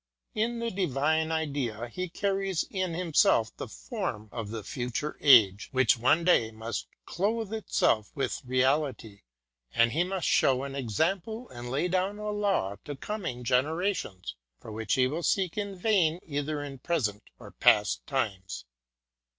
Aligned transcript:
In 0.33 0.57
the 0.57 0.71
Divine 0.71 1.31
Idea 1.31 1.87
he 1.87 2.09
car 2.09 2.33
ries 2.33 2.63
in 2.71 2.95
himself 2.95 3.55
the 3.57 3.67
form 3.67 4.29
of 4.31 4.49
the 4.49 4.63
future 4.63 5.15
age, 5.21 5.69
which 5.73 5.95
one 5.95 6.23
day 6.23 6.49
must 6.49 6.87
clothe 7.05 7.53
itself 7.53 8.11
with 8.15 8.41
reality; 8.43 9.21
and 9.75 9.91
he 9.91 10.03
must 10.03 10.27
show 10.27 10.63
an 10.63 10.73
exam 10.73 11.21
ple 11.21 11.49
and 11.49 11.69
lay 11.69 11.87
down 11.87 12.17
a 12.17 12.31
law 12.31 12.77
to 12.85 12.95
coming 12.95 13.43
generations, 13.43 14.33
for 14.59 14.71
which 14.71 14.95
he 14.95 15.05
will 15.05 15.21
seek 15.21 15.55
in 15.55 15.75
vain 15.77 16.19
either 16.25 16.63
in 16.63 16.79
present 16.79 17.21
or 17.37 17.51
past 17.51 18.03
times. 18.07 18.65